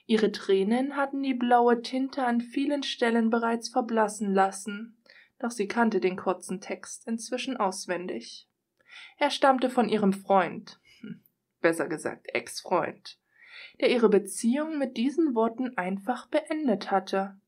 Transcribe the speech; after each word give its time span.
Ihre 0.06 0.32
Tränen 0.32 0.96
hatten 0.96 1.22
die 1.22 1.34
blaue 1.34 1.82
Tinte 1.82 2.24
an 2.24 2.40
vielen 2.40 2.82
Stellen 2.82 3.30
bereits 3.30 3.68
verblassen 3.68 4.32
lassen, 4.32 4.96
doch 5.38 5.50
sie 5.50 5.68
kannte 5.68 6.00
den 6.00 6.16
kurzen 6.16 6.60
Text 6.60 7.06
inzwischen 7.06 7.56
auswendig. 7.56 8.48
Er 9.18 9.30
stammte 9.30 9.70
von 9.70 9.88
ihrem 9.88 10.12
Freund, 10.12 10.80
hm, 11.00 11.22
besser 11.60 11.88
gesagt 11.88 12.28
Ex-Freund, 12.32 13.18
der 13.80 13.90
ihre 13.90 14.08
Beziehung 14.08 14.78
mit 14.78 14.96
diesen 14.96 15.34
Worten 15.34 15.76
einfach 15.76 16.28
beendet 16.28 16.90
hatte. 16.90 17.38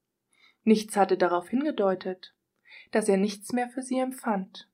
Nichts 0.64 0.96
hatte 0.96 1.16
darauf 1.16 1.48
hingedeutet, 1.48 2.34
dass 2.90 3.08
er 3.08 3.16
nichts 3.16 3.52
mehr 3.52 3.68
für 3.68 3.82
sie 3.82 3.98
empfand. 3.98 4.68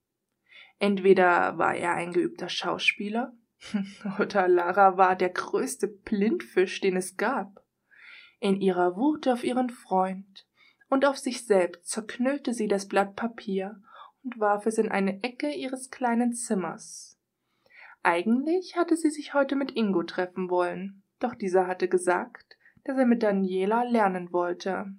Entweder 0.79 1.59
war 1.59 1.75
er 1.75 1.95
ein 1.95 2.13
geübter 2.13 2.49
Schauspieler, 2.49 3.33
oder 4.19 4.49
Lara 4.49 4.97
war 4.97 5.17
der 5.17 5.31
größte 5.31 5.89
Blindfisch, 5.89 6.81
den 6.81 6.97
es 6.97 7.17
gab. 7.17 7.65
In 8.41 8.61
ihrer 8.61 8.97
Wut 8.97 9.27
auf 9.29 9.45
ihren 9.45 9.71
Freund 9.71 10.47
und 10.89 11.05
auf 11.05 11.17
sich 11.17 11.47
selbst 11.47 11.89
zerknüllte 11.89 12.53
sie 12.53 12.69
das 12.69 12.87
Blatt 12.89 13.17
Papier 13.17 13.81
und 14.23 14.39
warf 14.39 14.67
es 14.67 14.79
in 14.79 14.91
eine 14.91 15.23
Ecke 15.23 15.51
ihres 15.51 15.91
kleinen 15.91 16.35
Zimmers. 16.35 17.19
Eigentlich 18.03 18.77
hatte 18.77 18.97
sie 18.97 19.11
sich 19.11 19.33
heute 19.33 19.57
mit 19.57 19.77
Ingo 19.77 20.03
treffen 20.03 20.51
wollen, 20.51 21.03
doch 21.21 21.35
dieser 21.35 21.67
hatte 21.67 21.89
gesagt, 21.89 22.59
dass 22.85 22.99
er 22.99 23.07
mit 23.07 23.23
Daniela 23.23 23.85
lernen 23.85 24.33
wollte. 24.33 24.95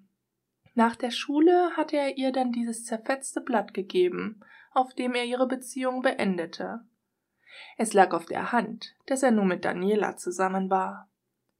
Nach 0.73 0.95
der 0.95 1.11
Schule 1.11 1.71
hatte 1.77 1.97
er 1.97 2.17
ihr 2.17 2.31
dann 2.31 2.51
dieses 2.51 2.83
zerfetzte 2.83 3.41
Blatt 3.41 3.73
gegeben, 3.73 4.41
auf 4.73 4.93
dem 4.93 5.13
er 5.13 5.23
ihre 5.23 5.47
Beziehung 5.47 6.01
beendete. 6.01 6.81
Es 7.77 7.93
lag 7.93 8.13
auf 8.13 8.25
der 8.25 8.51
Hand, 8.51 8.95
dass 9.05 9.23
er 9.23 9.31
nur 9.31 9.45
mit 9.45 9.65
Daniela 9.65 10.17
zusammen 10.17 10.69
war. 10.69 11.09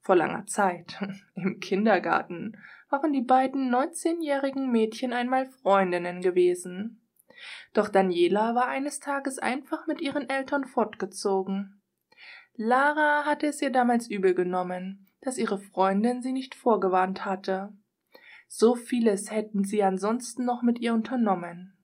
Vor 0.02 0.16
langer 0.16 0.46
Zeit, 0.46 1.00
im 1.36 1.60
Kindergarten, 1.60 2.58
waren 2.90 3.14
die 3.14 3.24
beiden 3.24 3.70
neunzehnjährigen 3.70 4.72
Mädchen 4.72 5.14
einmal 5.14 5.48
Freundinnen 5.48 6.22
gewesen. 6.22 7.02
Doch 7.74 7.90
Daniela 7.90 8.56
war 8.56 8.68
eines 8.68 9.00
Tages 9.00 9.40
einfach 9.40 9.88
mit 9.88 10.02
ihren 10.02 10.30
Eltern 10.30 10.66
fortgezogen. 10.66 11.82
Lara 12.56 13.26
hatte 13.26 13.48
es 13.48 13.62
ihr 13.62 13.72
damals 13.72 14.10
übel 14.10 14.34
genommen, 14.34 15.08
dass 15.22 15.38
ihre 15.38 15.60
Freundin 15.60 16.22
sie 16.22 16.32
nicht 16.32 16.56
vorgewarnt 16.56 17.26
hatte. 17.26 17.74
So 18.48 18.76
vieles 18.76 19.32
hätten 19.32 19.64
sie 19.64 19.84
ansonsten 19.84 20.46
noch 20.46 20.62
mit 20.62 20.80
ihr 20.80 20.94
unternommen. 20.94 21.78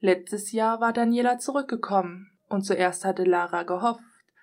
Letztes 0.00 0.52
Jahr 0.52 0.80
war 0.80 0.92
Daniela 0.92 1.38
zurückgekommen, 1.38 2.31
und 2.52 2.62
zuerst 2.62 3.04
hatte 3.04 3.24
Lara 3.24 3.62
gehofft, 3.62 4.02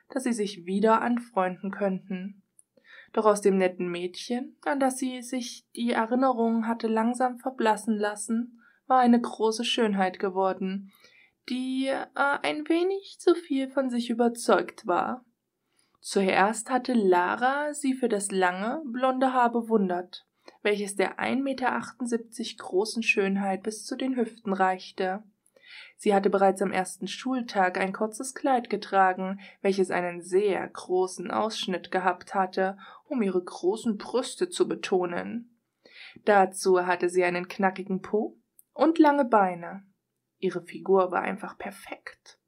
dass 0.09 0.23
sie 0.23 0.33
sich 0.33 0.65
wieder 0.65 1.01
anfreunden 1.01 1.71
könnten. 1.71 2.43
Doch 3.13 3.25
aus 3.25 3.41
dem 3.41 3.57
netten 3.57 3.89
Mädchen, 3.89 4.57
an 4.65 4.79
das 4.79 4.97
sie 4.97 5.21
sich 5.21 5.67
die 5.75 5.91
Erinnerung 5.91 6.67
hatte 6.67 6.87
langsam 6.87 7.39
verblassen 7.39 7.97
lassen, 7.97 8.61
war 8.87 8.99
eine 8.99 9.21
große 9.21 9.63
Schönheit 9.63 10.19
geworden, 10.19 10.91
die 11.49 11.87
äh, 11.87 12.05
ein 12.15 12.67
wenig 12.67 13.17
zu 13.19 13.35
viel 13.35 13.69
von 13.69 13.89
sich 13.89 14.09
überzeugt 14.09 14.85
war. 14.85 15.25
Zuerst 16.01 16.69
hatte 16.69 16.93
Lara 16.93 17.73
sie 17.73 17.93
für 17.93 18.09
das 18.09 18.31
lange, 18.31 18.81
blonde 18.85 19.33
Haar 19.33 19.51
bewundert, 19.51 20.25
welches 20.61 20.95
der 20.95 21.19
1,78 21.19 21.41
Meter 21.41 21.81
großen 22.57 23.03
Schönheit 23.03 23.63
bis 23.63 23.85
zu 23.85 23.95
den 23.95 24.15
Hüften 24.15 24.53
reichte. 24.53 25.23
Sie 25.97 26.13
hatte 26.13 26.29
bereits 26.29 26.61
am 26.61 26.71
ersten 26.71 27.07
Schultag 27.07 27.77
ein 27.77 27.93
kurzes 27.93 28.33
Kleid 28.33 28.69
getragen, 28.69 29.39
welches 29.61 29.91
einen 29.91 30.21
sehr 30.21 30.67
großen 30.67 31.29
Ausschnitt 31.31 31.91
gehabt 31.91 32.33
hatte, 32.33 32.77
um 33.05 33.21
ihre 33.21 33.43
großen 33.43 33.97
Brüste 33.97 34.49
zu 34.49 34.67
betonen. 34.67 35.59
Dazu 36.25 36.85
hatte 36.85 37.09
sie 37.09 37.23
einen 37.23 37.47
knackigen 37.47 38.01
Po 38.01 38.37
und 38.73 38.97
lange 38.97 39.25
Beine. 39.25 39.83
Ihre 40.37 40.61
Figur 40.61 41.11
war 41.11 41.21
einfach 41.21 41.57
perfekt. 41.57 42.39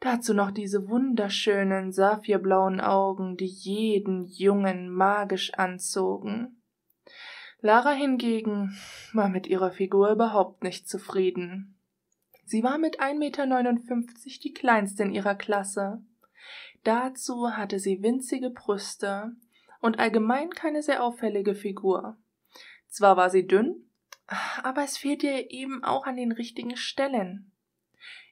Dazu 0.00 0.34
noch 0.34 0.50
diese 0.50 0.88
wunderschönen 0.88 1.90
saphirblauen 1.90 2.80
Augen, 2.80 3.36
die 3.36 3.46
jeden 3.46 4.26
Jungen 4.26 4.90
magisch 4.90 5.54
anzogen. 5.54 6.62
Lara 7.60 7.92
hingegen 7.92 8.76
war 9.12 9.28
mit 9.28 9.46
ihrer 9.46 9.70
Figur 9.70 10.10
überhaupt 10.10 10.62
nicht 10.62 10.88
zufrieden. 10.88 11.75
Sie 12.46 12.62
war 12.62 12.78
mit 12.78 13.00
1,59 13.00 13.18
Meter 13.18 13.46
die 14.44 14.54
kleinste 14.54 15.02
in 15.02 15.12
ihrer 15.12 15.34
Klasse. 15.34 16.00
Dazu 16.84 17.56
hatte 17.56 17.80
sie 17.80 18.02
winzige 18.02 18.50
Brüste 18.50 19.32
und 19.80 19.98
allgemein 19.98 20.50
keine 20.50 20.80
sehr 20.84 21.02
auffällige 21.02 21.56
Figur. 21.56 22.16
Zwar 22.86 23.16
war 23.16 23.30
sie 23.30 23.48
dünn, 23.48 23.90
aber 24.62 24.84
es 24.84 24.96
fehlte 24.96 25.26
ihr 25.26 25.50
eben 25.50 25.82
auch 25.82 26.06
an 26.06 26.16
den 26.16 26.30
richtigen 26.30 26.76
Stellen. 26.76 27.50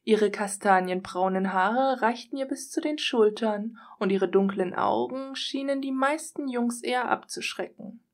Ihre 0.05 0.31
kastanienbraunen 0.31 1.53
Haare 1.53 2.01
reichten 2.01 2.37
ihr 2.37 2.47
bis 2.47 2.71
zu 2.71 2.81
den 2.81 2.99
Schultern, 2.99 3.79
und 3.99 4.11
ihre 4.11 4.29
dunklen 4.29 4.75
Augen 4.75 5.35
schienen 5.35 5.81
die 5.81 5.93
meisten 5.93 6.47
Jungs 6.47 6.83
eher 6.83 7.11
abzuschrecken. 7.11 8.05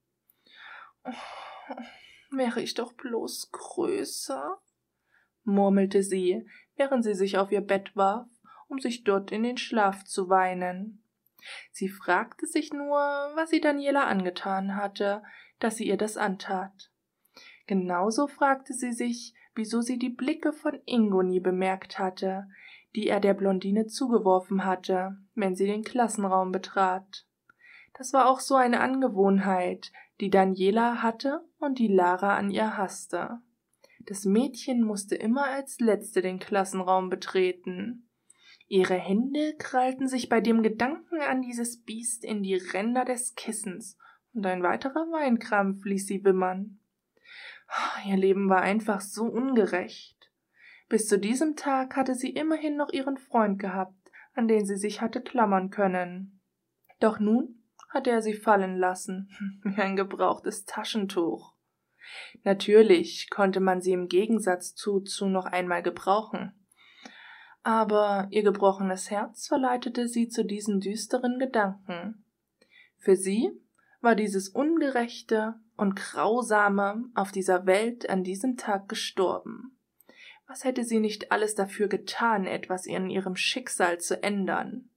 Oh, 1.05 1.77
wäre 2.31 2.63
ich 2.63 2.73
doch 2.75 2.95
bloß 2.95 3.51
größer, 3.53 4.59
murmelte 5.51 6.03
sie, 6.03 6.47
während 6.77 7.05
sie 7.05 7.15
sich 7.15 7.39
auf 7.39 7.53
ihr 7.53 7.61
Bett 7.61 7.95
warf, 7.97 8.29
um 8.69 8.79
sich 8.79 9.05
dort 9.05 9.33
in 9.33 9.43
den 9.43 9.57
Schlaf 9.57 10.05
zu 10.05 10.29
weinen. 10.29 11.03
Sie 11.73 11.89
fragte 11.89 12.47
sich 12.47 12.73
nur, 12.73 12.99
was 13.35 13.51
sie 13.51 13.61
Daniela 13.61 14.05
angetan 14.07 14.77
hatte, 14.77 15.23
dass 15.59 15.77
sie 15.77 15.87
ihr 15.87 15.97
das 15.97 16.17
antat. 16.17 16.91
Genauso 17.67 18.27
fragte 18.27 18.73
sie 18.73 18.93
sich, 18.93 19.35
wieso 19.55 19.81
sie 19.81 19.99
die 19.99 20.11
Blicke 20.11 20.53
von 20.53 20.79
Ingo 20.87 21.23
nie 21.23 21.41
bemerkt 21.41 21.99
hatte, 21.99 22.49
die 22.95 23.09
er 23.09 23.21
der 23.21 23.35
Blondine 23.35 23.87
zugeworfen 23.87 24.65
hatte, 24.65 25.17
wenn 25.35 25.55
sie 25.55 25.67
den 25.67 25.85
Klassenraum 25.85 26.51
betrat. 26.51 27.27
Das 27.97 28.13
war 28.13 28.29
auch 28.29 28.41
so 28.41 28.57
eine 28.57 28.81
Angewohnheit, 28.81 29.93
die 30.21 30.31
Daniela 30.31 31.03
hatte 31.03 31.45
und 31.59 31.79
die 31.79 31.89
Lara 31.89 32.37
an 32.37 32.51
ihr 32.51 32.77
hasste. 32.77 33.41
Das 34.07 34.25
Mädchen 34.25 34.83
musste 34.83 35.15
immer 35.15 35.45
als 35.45 35.79
letzte 35.79 36.23
den 36.23 36.39
Klassenraum 36.39 37.11
betreten. 37.11 38.09
Ihre 38.67 38.95
Hände 38.95 39.55
krallten 39.59 40.09
sich 40.09 40.29
bei 40.29 40.41
dem 40.41 40.63
Gedanken 40.63 41.21
an 41.21 41.43
dieses 41.43 41.83
Biest 41.83 42.25
in 42.25 42.43
die 42.43 42.55
Ränder 42.55 43.05
des 43.05 43.35
Kissens, 43.35 43.99
und 44.33 44.47
ein 44.47 44.63
weiterer 44.63 45.11
Weinkrampf 45.11 45.85
ließ 45.85 46.07
sie 46.07 46.25
wimmern. 46.25 46.79
Ihr 48.07 48.17
Leben 48.17 48.49
war 48.49 48.63
einfach 48.63 49.01
so 49.01 49.25
ungerecht. 49.25 50.31
Bis 50.89 51.07
zu 51.07 51.19
diesem 51.19 51.57
Tag 51.57 51.97
hatte 51.97 52.15
sie 52.15 52.31
immerhin 52.31 52.77
noch 52.77 52.93
ihren 52.93 53.17
Freund 53.17 53.59
gehabt, 53.59 54.11
an 54.35 54.49
den 54.49 54.67
sie 54.67 54.77
sich 54.77 55.01
hatte 55.01 55.21
klammern 55.21 55.71
können. 55.71 56.41
Doch 57.01 57.19
nun 57.19 57.63
hatte 57.89 58.11
er 58.11 58.23
sie 58.23 58.35
fallen 58.35 58.77
lassen, 58.77 59.31
wie 59.63 59.81
ein 59.81 59.97
gebrauchtes 59.97 60.65
Taschentuch. 60.65 61.55
Natürlich 62.45 63.29
konnte 63.31 63.61
man 63.61 63.81
sie 63.81 63.93
im 63.93 64.09
Gegensatz 64.09 64.75
zu 64.75 65.01
zu 65.01 65.29
noch 65.29 65.47
einmal 65.47 65.83
gebrauchen. 65.83 66.55
aber 67.63 68.27
ihr 68.31 68.43
gebrochenes 68.43 69.11
Herz 69.11 69.49
verleitete 69.49 70.09
sie 70.09 70.29
zu 70.29 70.45
diesen 70.45 70.81
düsteren 70.81 71.39
Gedanken. 71.39 72.25
Für 72.99 73.17
sie 73.17 73.51
war 74.01 74.15
dieses 74.15 74.49
Ungerechte 74.49 75.55
und 75.77 75.95
Grausame 75.95 77.05
auf 77.15 77.33
dieser 77.33 77.67
Welt 77.67 78.09
an 78.09 78.25
diesem 78.25 78.57
Tag 78.57 78.89
gestorben. 78.89 79.79
Was 80.47 80.65
hätte 80.65 80.85
sie 80.85 81.01
nicht 81.01 81.33
alles 81.33 81.55
dafür 81.55 81.89
getan, 81.89 82.47
etwas 82.47 82.87
in 82.87 83.09
ihrem 83.09 83.37
Schicksal 83.37 83.99
zu 83.99 84.23
ändern? 84.23 84.89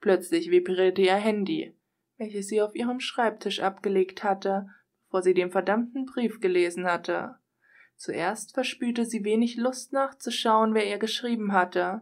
Plötzlich 0.00 0.50
vibrierte 0.50 1.02
ihr 1.02 1.14
Handy, 1.14 1.76
welches 2.18 2.48
sie 2.48 2.60
auf 2.60 2.74
ihrem 2.74 3.00
Schreibtisch 3.00 3.60
abgelegt 3.60 4.22
hatte, 4.24 4.68
bevor 5.12 5.22
sie 5.22 5.34
den 5.34 5.50
verdammten 5.50 6.06
Brief 6.06 6.40
gelesen 6.40 6.86
hatte. 6.86 7.34
Zuerst 7.96 8.54
verspürte 8.54 9.04
sie 9.04 9.24
wenig 9.24 9.58
Lust 9.58 9.92
nachzuschauen, 9.92 10.72
wer 10.72 10.88
ihr 10.88 10.96
geschrieben 10.96 11.52
hatte, 11.52 12.00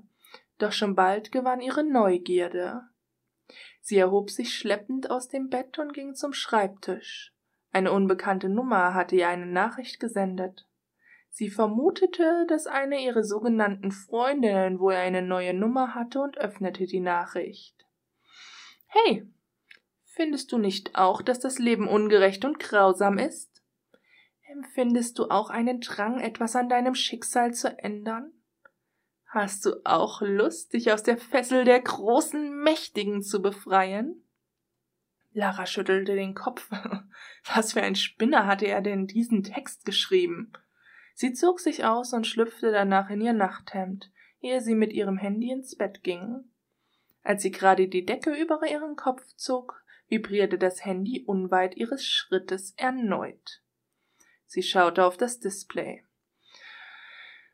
doch 0.58 0.70
schon 0.70 0.94
bald 0.94 1.32
gewann 1.32 1.60
ihre 1.60 1.82
Neugierde. 1.82 2.82
Sie 3.80 3.96
erhob 3.96 4.30
sich 4.30 4.54
schleppend 4.54 5.10
aus 5.10 5.26
dem 5.26 5.48
Bett 5.48 5.80
und 5.80 5.92
ging 5.92 6.14
zum 6.14 6.32
Schreibtisch. 6.32 7.34
Eine 7.72 7.90
unbekannte 7.90 8.48
Nummer 8.48 8.94
hatte 8.94 9.16
ihr 9.16 9.26
eine 9.26 9.46
Nachricht 9.46 9.98
gesendet. 9.98 10.68
Sie 11.30 11.50
vermutete, 11.50 12.46
dass 12.46 12.68
eine 12.68 13.02
ihrer 13.02 13.24
sogenannten 13.24 13.90
Freundinnen 13.90 14.78
wohl 14.78 14.94
eine 14.94 15.22
neue 15.22 15.52
Nummer 15.52 15.96
hatte 15.96 16.20
und 16.20 16.38
öffnete 16.38 16.86
die 16.86 17.00
Nachricht. 17.00 17.74
Hey, 18.86 19.26
findest 20.14 20.52
du 20.52 20.58
nicht 20.58 20.96
auch, 20.96 21.22
dass 21.22 21.40
das 21.40 21.58
Leben 21.58 21.88
ungerecht 21.88 22.44
und 22.44 22.58
grausam 22.58 23.18
ist? 23.18 23.62
Empfindest 24.50 25.18
du 25.18 25.30
auch 25.30 25.50
einen 25.50 25.80
Drang, 25.80 26.20
etwas 26.20 26.56
an 26.56 26.68
deinem 26.68 26.94
Schicksal 26.94 27.54
zu 27.54 27.78
ändern? 27.78 28.32
Hast 29.26 29.64
du 29.64 29.76
auch 29.84 30.22
Lust, 30.22 30.72
dich 30.72 30.92
aus 30.92 31.04
der 31.04 31.16
Fessel 31.16 31.64
der 31.64 31.80
großen 31.80 32.62
Mächtigen 32.62 33.22
zu 33.22 33.40
befreien? 33.40 34.24
Lara 35.32 35.66
schüttelte 35.66 36.16
den 36.16 36.34
Kopf. 36.34 36.68
Was 37.54 37.74
für 37.74 37.82
ein 37.82 37.94
Spinner 37.94 38.46
hatte 38.46 38.66
er 38.66 38.80
denn 38.80 39.06
diesen 39.06 39.44
Text 39.44 39.84
geschrieben? 39.84 40.52
Sie 41.14 41.32
zog 41.32 41.60
sich 41.60 41.84
aus 41.84 42.12
und 42.12 42.26
schlüpfte 42.26 42.72
danach 42.72 43.10
in 43.10 43.20
ihr 43.20 43.32
Nachthemd, 43.32 44.10
ehe 44.40 44.60
sie 44.60 44.74
mit 44.74 44.92
ihrem 44.92 45.16
Handy 45.16 45.52
ins 45.52 45.76
Bett 45.76 46.02
ging. 46.02 46.50
Als 47.22 47.42
sie 47.42 47.52
gerade 47.52 47.86
die 47.86 48.04
Decke 48.04 48.34
über 48.34 48.60
ihren 48.68 48.96
Kopf 48.96 49.22
zog, 49.36 49.79
vibrierte 50.10 50.58
das 50.58 50.84
Handy 50.84 51.24
unweit 51.26 51.76
ihres 51.76 52.04
Schrittes 52.04 52.74
erneut. 52.76 53.62
Sie 54.46 54.62
schaute 54.62 55.04
auf 55.04 55.16
das 55.16 55.38
Display. 55.38 56.04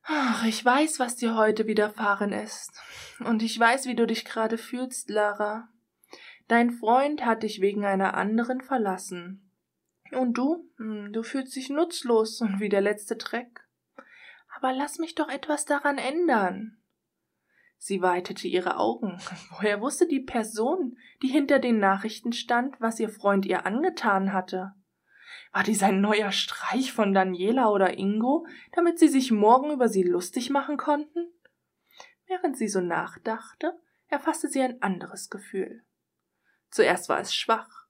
Ach, 0.02 0.44
ich 0.44 0.64
weiß, 0.64 0.98
was 0.98 1.16
dir 1.16 1.36
heute 1.36 1.66
widerfahren 1.66 2.32
ist. 2.32 2.72
Und 3.20 3.42
ich 3.42 3.58
weiß, 3.58 3.86
wie 3.86 3.96
du 3.96 4.06
dich 4.06 4.24
gerade 4.24 4.56
fühlst, 4.56 5.10
Lara. 5.10 5.68
Dein 6.48 6.70
Freund 6.70 7.24
hat 7.24 7.42
dich 7.42 7.60
wegen 7.60 7.84
einer 7.84 8.14
anderen 8.14 8.60
verlassen. 8.60 9.50
Und 10.12 10.34
du? 10.34 10.70
Hm, 10.76 11.12
du 11.12 11.22
fühlst 11.24 11.56
dich 11.56 11.70
nutzlos 11.70 12.40
und 12.40 12.60
wie 12.60 12.68
der 12.68 12.80
letzte 12.80 13.16
Dreck. 13.16 13.66
Aber 14.56 14.72
lass 14.72 14.98
mich 14.98 15.16
doch 15.16 15.28
etwas 15.28 15.64
daran 15.64 15.98
ändern. 15.98 16.75
Sie 17.78 18.02
weitete 18.02 18.48
ihre 18.48 18.78
Augen. 18.78 19.18
Woher 19.50 19.80
wusste 19.80 20.06
die 20.06 20.20
Person, 20.20 20.96
die 21.22 21.28
hinter 21.28 21.58
den 21.58 21.78
Nachrichten 21.78 22.32
stand, 22.32 22.80
was 22.80 22.98
ihr 23.00 23.08
Freund 23.08 23.46
ihr 23.46 23.66
angetan 23.66 24.32
hatte? 24.32 24.74
War 25.52 25.62
dies 25.62 25.82
ein 25.82 26.00
neuer 26.00 26.32
Streich 26.32 26.92
von 26.92 27.14
Daniela 27.14 27.70
oder 27.70 27.96
Ingo, 27.98 28.46
damit 28.72 28.98
sie 28.98 29.08
sich 29.08 29.32
morgen 29.32 29.70
über 29.70 29.88
sie 29.88 30.02
lustig 30.02 30.50
machen 30.50 30.76
konnten? 30.76 31.32
Während 32.26 32.58
sie 32.58 32.68
so 32.68 32.80
nachdachte, 32.80 33.78
erfasste 34.08 34.48
sie 34.48 34.62
ein 34.62 34.82
anderes 34.82 35.30
Gefühl. 35.30 35.84
Zuerst 36.70 37.08
war 37.08 37.20
es 37.20 37.34
schwach, 37.34 37.86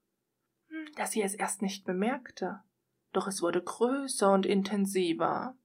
hm, 0.69 0.91
dass 0.95 1.11
sie 1.11 1.21
es 1.21 1.33
erst 1.33 1.61
nicht 1.61 1.85
bemerkte, 1.85 2.61
doch 3.11 3.27
es 3.27 3.41
wurde 3.41 3.61
größer 3.61 4.31
und 4.31 4.45
intensiver. 4.45 5.57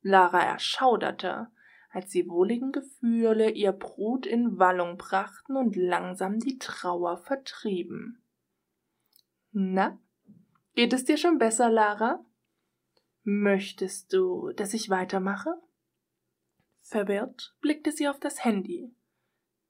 Lara 0.00 0.40
erschauderte, 0.40 1.51
als 1.92 2.10
die 2.10 2.28
wohligen 2.28 2.72
Gefühle 2.72 3.50
ihr 3.50 3.72
Brut 3.72 4.26
in 4.26 4.58
Wallung 4.58 4.96
brachten 4.96 5.56
und 5.56 5.76
langsam 5.76 6.38
die 6.38 6.58
Trauer 6.58 7.18
vertrieben. 7.18 8.22
Na, 9.52 9.98
Geht 10.74 10.94
es 10.94 11.04
dir 11.04 11.18
schon 11.18 11.36
besser, 11.36 11.70
Lara? 11.70 12.24
Möchtest 13.24 14.12
du, 14.12 14.52
dass 14.52 14.72
ich 14.72 14.88
weitermache? 14.88 15.54
Verwirrt 16.80 17.54
blickte 17.60 17.92
sie 17.92 18.08
auf 18.08 18.18
das 18.18 18.44
Handy. 18.44 18.94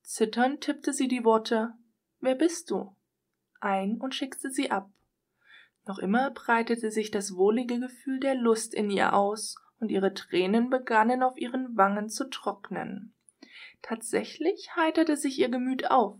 Zitternd 0.03 0.61
tippte 0.61 0.93
sie 0.93 1.09
die 1.09 1.25
Worte 1.25 1.75
Wer 2.21 2.37
bist 2.37 2.71
du? 2.71 2.95
ein 3.61 4.01
und 4.01 4.15
schickte 4.15 4.51
sie 4.51 4.71
ab. 4.71 4.91
Noch 5.87 5.99
immer 5.99 6.31
breitete 6.31 6.91
sich 6.91 7.11
das 7.11 7.37
wohlige 7.37 7.79
Gefühl 7.81 8.21
der 8.21 8.35
Lust 8.35 8.75
in 8.75 8.91
ihr 8.91 9.15
aus, 9.15 9.57
und 9.83 9.91
ihre 9.91 10.15
Tränen 10.15 10.71
begannen 10.71 11.23
auf 11.23 11.37
ihren 11.37 11.77
Wangen 11.77 12.09
zu 12.09 12.31
trocknen. 12.31 13.13
Tatsächlich 13.83 14.75
heiterte 14.77 15.19
sich 15.19 15.39
ihr 15.39 15.51
Gemüt 15.51 15.91
auf, 15.91 16.17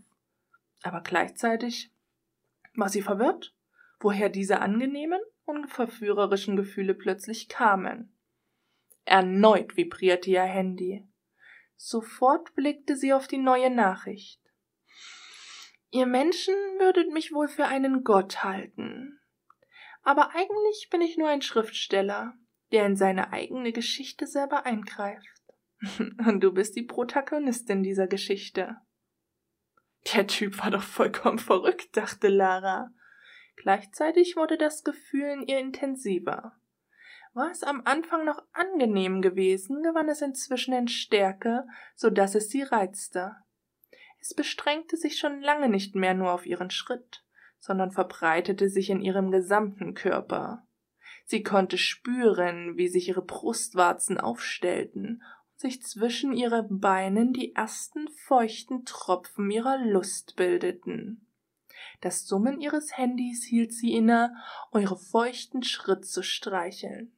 aber 0.83 1.01
gleichzeitig 1.01 1.91
war 2.75 2.89
sie 2.89 3.01
verwirrt 3.01 3.55
woher 4.03 4.29
diese 4.29 4.59
angenehmen 4.59 5.21
und 5.45 5.67
verführerischen 5.67 6.55
Gefühle 6.55 6.93
plötzlich 6.93 7.49
kamen. 7.49 8.13
Erneut 9.05 9.75
vibrierte 9.75 10.29
ihr 10.29 10.43
Handy. 10.43 11.07
Sofort 11.75 12.53
blickte 12.55 12.95
sie 12.95 13.13
auf 13.13 13.27
die 13.27 13.37
neue 13.37 13.69
Nachricht. 13.69 14.41
Ihr 15.89 16.05
Menschen 16.05 16.55
würdet 16.79 17.11
mich 17.11 17.33
wohl 17.33 17.47
für 17.47 17.65
einen 17.65 18.03
Gott 18.03 18.43
halten. 18.43 19.19
Aber 20.03 20.31
eigentlich 20.33 20.89
bin 20.89 21.01
ich 21.01 21.17
nur 21.17 21.29
ein 21.29 21.41
Schriftsteller, 21.41 22.33
der 22.73 22.85
in 22.87 22.97
seine 22.97 23.31
eigene 23.31 23.71
Geschichte 23.71 24.27
selber 24.27 24.65
eingreift. 24.65 25.43
Und 25.99 26.41
du 26.41 26.51
bist 26.51 26.75
die 26.75 26.83
Protagonistin 26.83 27.83
dieser 27.83 28.07
Geschichte. 28.07 28.77
Der 30.13 30.27
Typ 30.27 30.61
war 30.61 30.71
doch 30.71 30.83
vollkommen 30.83 31.39
verrückt, 31.39 31.95
dachte 31.95 32.27
Lara. 32.27 32.91
Gleichzeitig 33.55 34.35
wurde 34.35 34.57
das 34.57 34.83
Gefühl 34.83 35.29
in 35.29 35.47
ihr 35.47 35.59
intensiver. 35.59 36.57
War 37.33 37.51
es 37.51 37.63
am 37.63 37.81
Anfang 37.85 38.25
noch 38.25 38.43
angenehm 38.51 39.21
gewesen, 39.21 39.81
gewann 39.83 40.09
es 40.09 40.21
inzwischen 40.21 40.73
in 40.73 40.87
Stärke, 40.87 41.65
so 41.95 42.09
dass 42.09 42.35
es 42.35 42.49
sie 42.49 42.63
reizte. 42.63 43.35
Es 44.19 44.33
bestrengte 44.33 44.97
sich 44.97 45.17
schon 45.17 45.41
lange 45.41 45.69
nicht 45.69 45.95
mehr 45.95 46.13
nur 46.13 46.31
auf 46.31 46.45
ihren 46.45 46.69
Schritt, 46.69 47.23
sondern 47.59 47.91
verbreitete 47.91 48.69
sich 48.69 48.89
in 48.89 49.01
ihrem 49.01 49.31
gesamten 49.31 49.93
Körper. 49.93 50.65
Sie 51.23 51.43
konnte 51.43 51.77
spüren, 51.77 52.77
wie 52.77 52.87
sich 52.87 53.07
ihre 53.07 53.21
Brustwarzen 53.23 54.19
aufstellten 54.19 55.23
und 55.51 55.59
sich 55.59 55.81
zwischen 55.81 56.33
ihren 56.33 56.79
Beinen 56.79 57.33
die 57.33 57.55
ersten 57.55 58.09
feuchten 58.09 58.85
Tropfen 58.85 59.49
ihrer 59.49 59.77
Lust 59.77 60.35
bildeten. 60.35 61.25
Das 62.01 62.27
Summen 62.27 62.59
ihres 62.59 62.97
Handys 62.97 63.45
hielt 63.45 63.71
sie 63.71 63.93
inne, 63.93 64.35
eure 64.71 64.97
feuchten 64.97 65.63
Schritt 65.63 66.05
zu 66.05 66.21
streicheln. 66.21 67.13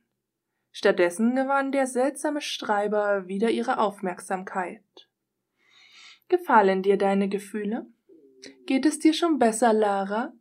Stattdessen 0.72 1.36
gewann 1.36 1.72
der 1.72 1.88
seltsame 1.88 2.42
Streiber 2.42 3.28
wieder 3.28 3.50
ihre 3.50 3.80
Aufmerksamkeit. 3.80 4.84
Gefallen 6.28 6.84
dir 6.84 6.98
deine 6.98 7.30
Gefühle? 7.30 7.88
Geht 8.66 8.86
es 8.86 9.00
dir 9.00 9.14
schon 9.14 9.40
besser, 9.40 9.74
Lara? 9.74 10.34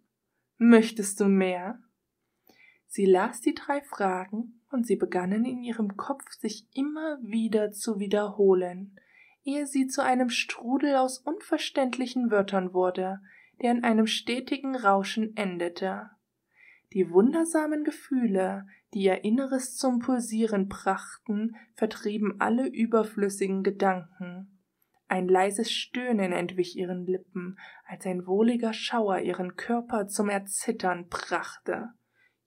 Möchtest 0.58 1.20
du 1.20 1.26
mehr? 1.26 1.83
Sie 2.94 3.06
las 3.06 3.40
die 3.40 3.56
drei 3.56 3.80
Fragen, 3.80 4.60
und 4.70 4.86
sie 4.86 4.94
begannen 4.94 5.44
in 5.44 5.64
ihrem 5.64 5.96
Kopf 5.96 6.30
sich 6.30 6.68
immer 6.74 7.18
wieder 7.22 7.72
zu 7.72 7.98
wiederholen, 7.98 9.00
ehe 9.42 9.66
sie 9.66 9.88
zu 9.88 10.00
einem 10.00 10.30
Strudel 10.30 10.94
aus 10.94 11.18
unverständlichen 11.18 12.30
Wörtern 12.30 12.72
wurde, 12.72 13.18
der 13.60 13.72
in 13.72 13.82
einem 13.82 14.06
stetigen 14.06 14.76
Rauschen 14.76 15.36
endete. 15.36 16.10
Die 16.92 17.10
wundersamen 17.10 17.82
Gefühle, 17.82 18.68
die 18.92 19.02
ihr 19.02 19.24
Inneres 19.24 19.74
zum 19.74 19.98
Pulsieren 19.98 20.68
brachten, 20.68 21.56
vertrieben 21.74 22.36
alle 22.40 22.68
überflüssigen 22.68 23.64
Gedanken. 23.64 24.60
Ein 25.08 25.26
leises 25.26 25.72
Stöhnen 25.72 26.30
entwich 26.30 26.76
ihren 26.76 27.06
Lippen, 27.06 27.58
als 27.88 28.06
ein 28.06 28.24
wohliger 28.24 28.72
Schauer 28.72 29.18
ihren 29.18 29.56
Körper 29.56 30.06
zum 30.06 30.28
Erzittern 30.28 31.08
brachte. 31.08 31.92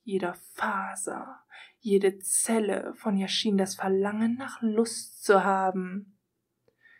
Jeder 0.07 0.35
Faser, 0.53 1.41
jede 1.79 2.19
Zelle 2.19 2.93
von 2.95 3.17
ihr 3.17 3.27
schien 3.27 3.57
das 3.57 3.75
Verlangen 3.75 4.37
nach 4.37 4.61
Lust 4.61 5.21
zu 5.21 5.43
haben. 5.43 6.17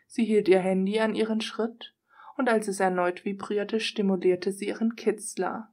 Sie 0.06 0.26
hielt 0.26 0.46
ihr 0.46 0.60
Handy 0.60 1.00
an 1.00 1.14
ihren 1.14 1.40
Schritt 1.40 1.96
und 2.36 2.50
als 2.50 2.68
es 2.68 2.80
erneut 2.80 3.24
vibrierte, 3.24 3.80
stimulierte 3.80 4.52
sie 4.52 4.66
ihren 4.66 4.94
Kitzler. 4.94 5.72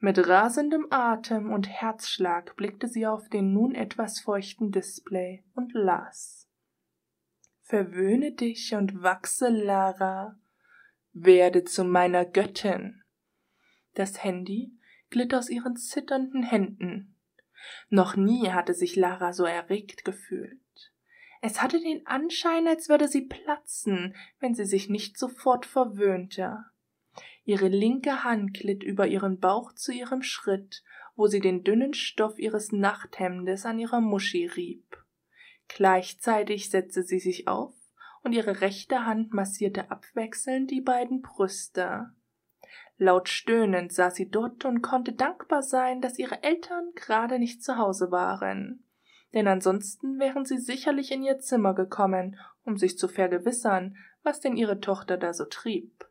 Mit 0.00 0.26
rasendem 0.26 0.88
Atem 0.90 1.52
und 1.52 1.68
Herzschlag 1.68 2.56
blickte 2.56 2.88
sie 2.88 3.06
auf 3.06 3.28
den 3.28 3.52
nun 3.52 3.76
etwas 3.76 4.18
feuchten 4.18 4.72
Display 4.72 5.44
und 5.54 5.72
las. 5.74 6.50
verwöhne 7.60 8.32
dich 8.32 8.74
und 8.74 9.00
wachse, 9.00 9.48
Lara. 9.48 10.36
Werde 11.12 11.62
zu 11.62 11.84
meiner 11.84 12.24
Göttin. 12.24 13.04
Das 13.94 14.24
Handy 14.24 14.77
glitt 15.10 15.34
aus 15.34 15.50
ihren 15.50 15.76
zitternden 15.76 16.42
Händen. 16.42 17.14
Noch 17.90 18.16
nie 18.16 18.50
hatte 18.50 18.74
sich 18.74 18.96
Lara 18.96 19.32
so 19.32 19.44
erregt 19.44 20.04
gefühlt. 20.04 20.58
Es 21.40 21.62
hatte 21.62 21.80
den 21.80 22.06
Anschein, 22.06 22.66
als 22.66 22.88
würde 22.88 23.08
sie 23.08 23.22
platzen, 23.22 24.14
wenn 24.40 24.54
sie 24.54 24.64
sich 24.64 24.88
nicht 24.88 25.18
sofort 25.18 25.66
verwöhnte. 25.66 26.64
Ihre 27.44 27.68
linke 27.68 28.24
Hand 28.24 28.54
glitt 28.54 28.82
über 28.82 29.06
ihren 29.06 29.38
Bauch 29.38 29.72
zu 29.72 29.92
ihrem 29.92 30.22
Schritt, 30.22 30.82
wo 31.16 31.26
sie 31.26 31.40
den 31.40 31.64
dünnen 31.64 31.94
Stoff 31.94 32.38
ihres 32.38 32.72
Nachthemdes 32.72 33.66
an 33.66 33.78
ihrer 33.78 34.00
Muschi 34.00 34.46
rieb. 34.46 35.04
Gleichzeitig 35.68 36.70
setzte 36.70 37.02
sie 37.02 37.20
sich 37.20 37.48
auf 37.48 37.74
und 38.22 38.32
ihre 38.32 38.60
rechte 38.60 39.04
Hand 39.04 39.32
massierte 39.32 39.90
abwechselnd 39.90 40.70
die 40.70 40.80
beiden 40.80 41.22
Brüste. 41.22 42.10
Laut 42.98 43.28
stöhnend 43.28 43.92
saß 43.92 44.16
sie 44.16 44.28
dort 44.28 44.64
und 44.64 44.82
konnte 44.82 45.12
dankbar 45.12 45.62
sein, 45.62 46.00
dass 46.00 46.18
ihre 46.18 46.42
Eltern 46.42 46.90
gerade 46.96 47.38
nicht 47.38 47.62
zu 47.62 47.78
Hause 47.78 48.10
waren. 48.10 48.84
Denn 49.32 49.46
ansonsten 49.46 50.18
wären 50.18 50.44
sie 50.44 50.58
sicherlich 50.58 51.12
in 51.12 51.22
ihr 51.22 51.38
Zimmer 51.38 51.74
gekommen, 51.74 52.36
um 52.64 52.76
sich 52.76 52.98
zu 52.98 53.06
vergewissern, 53.06 53.96
was 54.24 54.40
denn 54.40 54.56
ihre 54.56 54.80
Tochter 54.80 55.16
da 55.16 55.32
so 55.32 55.44
trieb. 55.44 56.06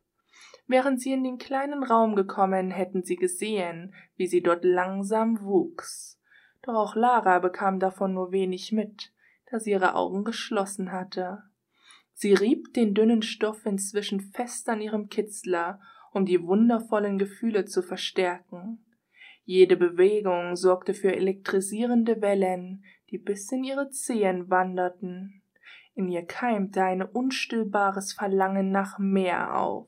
Wären 0.66 0.98
sie 0.98 1.12
in 1.12 1.24
den 1.24 1.38
kleinen 1.38 1.84
Raum 1.84 2.16
gekommen, 2.16 2.72
hätten 2.72 3.04
sie 3.04 3.16
gesehen, 3.16 3.94
wie 4.16 4.28
sie 4.28 4.42
dort 4.42 4.64
langsam 4.64 5.42
wuchs. 5.42 6.20
Doch 6.62 6.76
auch 6.76 6.96
Lara 6.96 7.40
bekam 7.40 7.80
davon 7.80 8.14
nur 8.14 8.32
wenig 8.32 8.72
mit, 8.72 9.14
da 9.50 9.60
sie 9.60 9.72
ihre 9.72 9.96
Augen 9.96 10.24
geschlossen 10.24 10.92
hatte. 10.92 11.44
Sie 12.14 12.34
rieb 12.34 12.74
den 12.74 12.94
dünnen 12.94 13.22
Stoff 13.22 13.66
inzwischen 13.66 14.20
fest 14.20 14.68
an 14.70 14.82
ihrem 14.82 15.08
Kitzler, 15.08 15.80
um 16.18 16.26
die 16.26 16.44
wundervollen 16.44 17.18
Gefühle 17.18 17.66
zu 17.66 17.82
verstärken. 17.82 18.84
Jede 19.46 19.78
Bewegung 19.78 20.58
sorgte 20.58 20.94
für 20.94 21.16
elektrisierende 21.16 22.22
Wellen, 22.22 22.84
die 23.10 23.18
bis 23.18 23.50
in 23.52 23.64
ihre 23.64 23.90
Zehen 23.92 24.50
wanderten. 24.50 25.42
In 25.96 26.10
ihr 26.10 26.26
keimte 26.26 26.84
ein 26.84 27.02
unstillbares 27.02 28.12
Verlangen 28.12 28.72
nach 28.72 29.00
mehr 29.00 29.58
auf. 29.58 29.88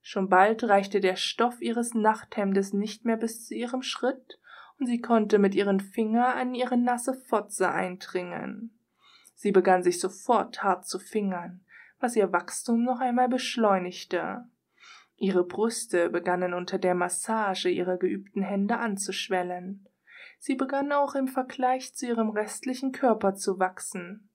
Schon 0.00 0.28
bald 0.28 0.62
reichte 0.64 1.00
der 1.00 1.16
Stoff 1.16 1.60
ihres 1.60 1.94
Nachthemdes 1.94 2.72
nicht 2.72 3.04
mehr 3.04 3.16
bis 3.16 3.46
zu 3.46 3.54
ihrem 3.54 3.82
Schritt, 3.82 4.38
und 4.78 4.86
sie 4.86 5.00
konnte 5.00 5.38
mit 5.38 5.54
ihren 5.54 5.80
Fingern 5.80 6.38
an 6.38 6.54
ihre 6.54 6.76
nasse 6.76 7.14
Fotze 7.14 7.70
eindringen. 7.70 8.78
Sie 9.34 9.50
begann 9.50 9.82
sich 9.82 9.98
sofort 9.98 10.62
hart 10.62 10.86
zu 10.86 10.98
fingern, 10.98 11.64
was 12.00 12.16
ihr 12.16 12.32
Wachstum 12.32 12.84
noch 12.84 13.00
einmal 13.00 13.28
beschleunigte. 13.28 14.44
Ihre 15.16 15.44
Brüste 15.44 16.10
begannen 16.10 16.54
unter 16.54 16.78
der 16.78 16.94
Massage 16.94 17.68
ihrer 17.68 17.96
geübten 17.96 18.42
Hände 18.42 18.78
anzuschwellen. 18.78 19.86
Sie 20.38 20.56
begann 20.56 20.92
auch 20.92 21.14
im 21.14 21.28
Vergleich 21.28 21.94
zu 21.94 22.06
ihrem 22.06 22.30
restlichen 22.30 22.92
Körper 22.92 23.34
zu 23.34 23.58
wachsen. 23.58 24.28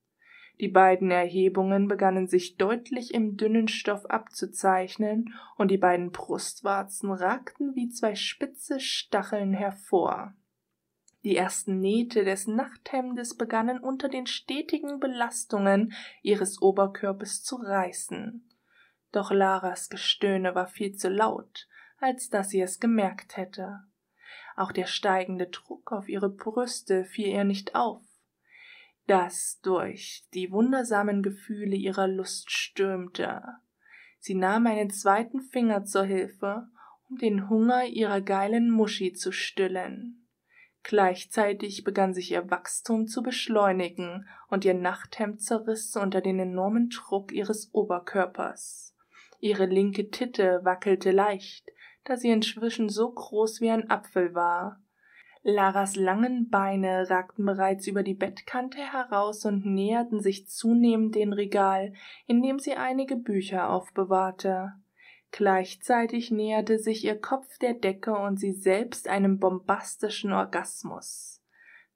Die 0.60 0.68
beiden 0.68 1.10
Erhebungen 1.10 1.88
begannen 1.88 2.26
sich 2.26 2.56
deutlich 2.56 3.14
im 3.14 3.36
dünnen 3.36 3.68
Stoff 3.68 4.04
abzuzeichnen, 4.06 5.34
und 5.56 5.70
die 5.70 5.78
beiden 5.78 6.10
Brustwarzen 6.10 7.10
ragten 7.10 7.74
wie 7.74 7.88
zwei 7.88 8.14
spitze 8.14 8.78
Stacheln 8.78 9.54
hervor. 9.54 10.34
Die 11.22 11.36
ersten 11.36 11.80
Nähte 11.80 12.24
des 12.24 12.46
Nachthemdes 12.46 13.36
begannen 13.36 13.78
unter 13.78 14.08
den 14.08 14.26
stetigen 14.26 15.00
Belastungen 15.00 15.92
ihres 16.22 16.60
Oberkörpers 16.60 17.42
zu 17.42 17.56
reißen. 17.56 18.49
Doch 19.12 19.30
Laras 19.30 19.88
Gestöhne 19.90 20.54
war 20.54 20.66
viel 20.66 20.94
zu 20.94 21.08
laut, 21.08 21.68
als 21.98 22.30
dass 22.30 22.50
sie 22.50 22.60
es 22.60 22.80
gemerkt 22.80 23.36
hätte. 23.36 23.80
Auch 24.56 24.72
der 24.72 24.86
steigende 24.86 25.46
Druck 25.48 25.92
auf 25.92 26.08
ihre 26.08 26.28
Brüste 26.28 27.04
fiel 27.04 27.28
ihr 27.28 27.44
nicht 27.44 27.74
auf, 27.74 28.02
das 29.06 29.58
durch 29.62 30.24
die 30.34 30.52
wundersamen 30.52 31.22
Gefühle 31.22 31.76
ihrer 31.76 32.06
Lust 32.06 32.50
stürmte. 32.50 33.42
Sie 34.18 34.34
nahm 34.34 34.66
einen 34.66 34.90
zweiten 34.90 35.40
Finger 35.40 35.84
zur 35.84 36.04
Hilfe, 36.04 36.68
um 37.08 37.16
den 37.18 37.48
Hunger 37.48 37.86
ihrer 37.86 38.20
geilen 38.20 38.70
Muschi 38.70 39.12
zu 39.12 39.32
stillen. 39.32 40.28
Gleichzeitig 40.82 41.84
begann 41.84 42.14
sich 42.14 42.30
ihr 42.30 42.50
Wachstum 42.50 43.06
zu 43.06 43.22
beschleunigen 43.22 44.28
und 44.48 44.64
ihr 44.64 44.74
Nachthemd 44.74 45.42
zerriss 45.42 45.96
unter 45.96 46.20
den 46.20 46.38
enormen 46.38 46.88
Druck 46.88 47.32
ihres 47.32 47.70
Oberkörpers. 47.74 48.89
Ihre 49.40 49.66
linke 49.66 50.10
Titte 50.10 50.60
wackelte 50.62 51.10
leicht, 51.10 51.66
da 52.04 52.16
sie 52.16 52.30
inzwischen 52.30 52.88
so 52.88 53.10
groß 53.10 53.60
wie 53.60 53.70
ein 53.70 53.90
Apfel 53.90 54.34
war. 54.34 54.80
Laras 55.42 55.96
langen 55.96 56.50
Beine 56.50 57.08
ragten 57.08 57.46
bereits 57.46 57.86
über 57.86 58.02
die 58.02 58.14
Bettkante 58.14 58.78
heraus 58.78 59.46
und 59.46 59.64
näherten 59.64 60.20
sich 60.20 60.46
zunehmend 60.46 61.14
dem 61.14 61.32
Regal, 61.32 61.94
in 62.26 62.42
dem 62.42 62.58
sie 62.58 62.74
einige 62.74 63.16
Bücher 63.16 63.70
aufbewahrte. 63.70 64.74
Gleichzeitig 65.32 66.30
näherte 66.30 66.78
sich 66.78 67.04
ihr 67.04 67.18
Kopf 67.18 67.56
der 67.58 67.74
Decke 67.74 68.12
und 68.12 68.38
sie 68.38 68.52
selbst 68.52 69.08
einem 69.08 69.38
bombastischen 69.38 70.32
Orgasmus. 70.32 71.42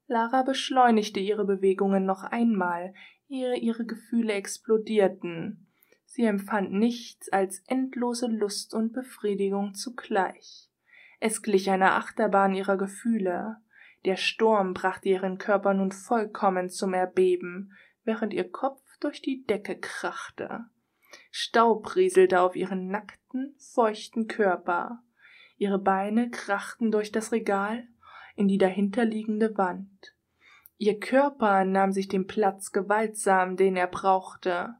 Lara 0.07 0.41
beschleunigte 0.41 1.19
ihre 1.19 1.45
Bewegungen 1.45 2.05
noch 2.05 2.23
einmal, 2.23 2.93
ehe 3.27 3.55
ihre 3.57 3.85
Gefühle 3.85 4.33
explodierten. 4.33 5.64
Sie 6.15 6.23
empfand 6.23 6.71
nichts 6.71 7.27
als 7.27 7.61
endlose 7.67 8.27
Lust 8.27 8.73
und 8.73 8.93
Befriedigung 8.93 9.73
zugleich. 9.73 10.69
Es 11.19 11.41
glich 11.41 11.69
einer 11.69 11.95
Achterbahn 11.95 12.53
ihrer 12.53 12.77
Gefühle. 12.77 13.57
Der 14.05 14.15
Sturm 14.15 14.73
brachte 14.73 15.09
ihren 15.09 15.39
Körper 15.39 15.73
nun 15.73 15.91
vollkommen 15.91 16.69
zum 16.69 16.93
Erbeben, 16.93 17.73
während 18.05 18.33
ihr 18.33 18.49
Kopf 18.49 18.81
durch 19.01 19.21
die 19.21 19.43
Decke 19.43 19.77
krachte. 19.77 20.63
Staub 21.31 21.97
rieselte 21.97 22.39
auf 22.39 22.55
ihren 22.55 22.87
nackten, 22.87 23.53
feuchten 23.57 24.29
Körper. 24.29 25.03
Ihre 25.57 25.79
Beine 25.79 26.29
krachten 26.29 26.91
durch 26.91 27.11
das 27.11 27.33
Regal 27.33 27.89
in 28.37 28.47
die 28.47 28.57
dahinterliegende 28.57 29.57
Wand. 29.57 30.15
Ihr 30.77 30.97
Körper 30.97 31.65
nahm 31.65 31.91
sich 31.91 32.07
den 32.07 32.25
Platz 32.25 32.71
gewaltsam, 32.71 33.57
den 33.57 33.75
er 33.75 33.87
brauchte. 33.87 34.75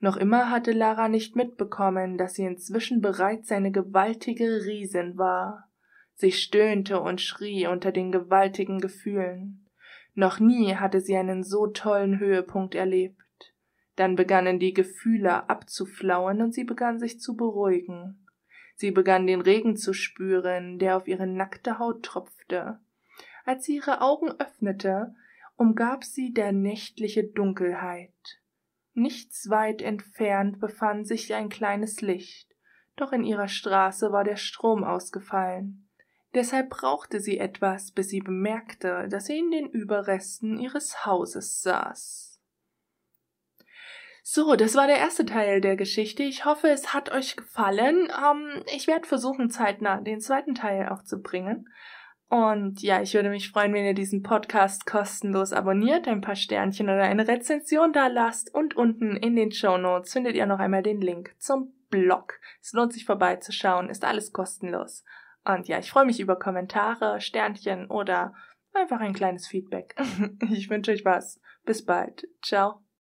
Noch 0.00 0.16
immer 0.16 0.50
hatte 0.50 0.72
Lara 0.72 1.08
nicht 1.08 1.36
mitbekommen, 1.36 2.18
dass 2.18 2.34
sie 2.34 2.44
inzwischen 2.44 3.00
bereits 3.00 3.50
eine 3.50 3.72
gewaltige 3.72 4.64
Riesin 4.64 5.16
war. 5.16 5.70
Sie 6.14 6.32
stöhnte 6.32 7.00
und 7.00 7.20
schrie 7.20 7.66
unter 7.66 7.90
den 7.90 8.12
gewaltigen 8.12 8.80
Gefühlen. 8.80 9.68
Noch 10.14 10.38
nie 10.38 10.74
hatte 10.76 11.00
sie 11.00 11.16
einen 11.16 11.42
so 11.42 11.66
tollen 11.66 12.18
Höhepunkt 12.18 12.74
erlebt. 12.74 13.18
Dann 13.96 14.16
begannen 14.16 14.58
die 14.58 14.72
Gefühle 14.72 15.48
abzuflauen 15.48 16.42
und 16.42 16.52
sie 16.52 16.64
begann 16.64 16.98
sich 16.98 17.20
zu 17.20 17.36
beruhigen. 17.36 18.26
Sie 18.76 18.90
begann 18.90 19.26
den 19.26 19.40
Regen 19.40 19.76
zu 19.76 19.92
spüren, 19.92 20.78
der 20.78 20.96
auf 20.96 21.06
ihre 21.06 21.26
nackte 21.26 21.78
Haut 21.78 22.04
tropfte. 22.04 22.80
Als 23.44 23.64
sie 23.64 23.76
ihre 23.76 24.00
Augen 24.00 24.30
öffnete, 24.38 25.14
umgab 25.56 26.04
sie 26.04 26.32
der 26.32 26.52
nächtliche 26.52 27.24
Dunkelheit. 27.24 28.12
Nichts 28.94 29.50
weit 29.50 29.82
entfernt 29.82 30.60
befand 30.60 31.06
sich 31.06 31.34
ein 31.34 31.48
kleines 31.48 32.00
Licht, 32.00 32.48
doch 32.96 33.12
in 33.12 33.24
ihrer 33.24 33.48
Straße 33.48 34.12
war 34.12 34.22
der 34.22 34.36
Strom 34.36 34.84
ausgefallen. 34.84 35.90
Deshalb 36.32 36.70
brauchte 36.70 37.20
sie 37.20 37.38
etwas, 37.38 37.92
bis 37.92 38.08
sie 38.08 38.20
bemerkte, 38.20 39.08
dass 39.08 39.26
sie 39.26 39.38
in 39.38 39.50
den 39.50 39.68
Überresten 39.68 40.58
ihres 40.58 41.04
Hauses 41.04 41.60
saß. 41.62 42.40
So, 44.22 44.56
das 44.56 44.74
war 44.74 44.86
der 44.86 44.96
erste 44.96 45.26
Teil 45.26 45.60
der 45.60 45.76
Geschichte. 45.76 46.22
Ich 46.22 46.44
hoffe, 46.44 46.68
es 46.68 46.94
hat 46.94 47.10
euch 47.12 47.36
gefallen. 47.36 48.10
Ähm, 48.10 48.64
ich 48.74 48.86
werde 48.86 49.06
versuchen, 49.06 49.50
zeitnah 49.50 50.00
den 50.00 50.20
zweiten 50.20 50.54
Teil 50.54 50.88
auch 50.88 51.02
zu 51.02 51.20
bringen. 51.20 51.68
Und 52.34 52.82
ja, 52.82 53.00
ich 53.00 53.14
würde 53.14 53.30
mich 53.30 53.52
freuen, 53.52 53.72
wenn 53.74 53.84
ihr 53.84 53.94
diesen 53.94 54.24
Podcast 54.24 54.86
kostenlos 54.86 55.52
abonniert, 55.52 56.08
ein 56.08 56.20
paar 56.20 56.34
Sternchen 56.34 56.88
oder 56.88 57.04
eine 57.04 57.28
Rezension 57.28 57.92
da 57.92 58.08
lasst. 58.08 58.52
Und 58.52 58.76
unten 58.76 59.16
in 59.16 59.36
den 59.36 59.52
Show 59.52 59.78
Notes 59.78 60.12
findet 60.12 60.34
ihr 60.34 60.44
noch 60.44 60.58
einmal 60.58 60.82
den 60.82 61.00
Link 61.00 61.36
zum 61.38 61.72
Blog. 61.90 62.40
Es 62.60 62.72
lohnt 62.72 62.92
sich 62.92 63.04
vorbeizuschauen, 63.04 63.88
ist 63.88 64.04
alles 64.04 64.32
kostenlos. 64.32 65.04
Und 65.44 65.68
ja, 65.68 65.78
ich 65.78 65.88
freue 65.88 66.06
mich 66.06 66.18
über 66.18 66.36
Kommentare, 66.36 67.20
Sternchen 67.20 67.86
oder 67.86 68.34
einfach 68.72 68.98
ein 68.98 69.12
kleines 69.12 69.46
Feedback. 69.46 69.94
Ich 70.50 70.68
wünsche 70.68 70.90
euch 70.90 71.04
was. 71.04 71.40
Bis 71.64 71.84
bald. 71.84 72.26
Ciao. 72.42 72.83